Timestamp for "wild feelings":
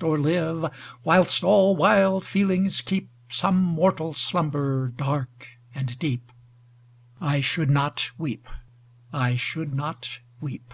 1.76-2.80